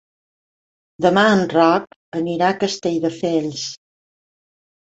Demà 1.05 1.25
en 1.33 1.43
Roc 1.51 1.85
anirà 2.21 2.49
a 2.49 2.57
Castelldefels. 2.65 3.71